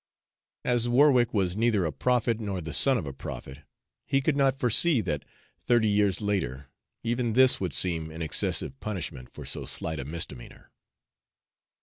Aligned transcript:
As 0.65 0.89
Warwick 0.89 1.31
was 1.31 1.55
neither 1.55 1.85
a 1.85 1.91
prophet 1.91 2.39
nor 2.39 2.59
the 2.59 2.73
son 2.73 2.97
of 2.97 3.05
a 3.05 3.13
prophet, 3.13 3.59
he 4.07 4.19
could 4.19 4.35
not 4.35 4.57
foresee 4.59 4.99
that, 5.01 5.23
thirty 5.59 5.87
years 5.87 6.21
later, 6.21 6.69
even 7.03 7.33
this 7.33 7.59
would 7.61 7.75
seem 7.75 8.09
an 8.09 8.23
excessive 8.23 8.79
punishment 8.79 9.31
for 9.31 9.45
so 9.45 9.67
slight 9.67 9.99
a 9.99 10.03
misdemeanor. 10.05 10.71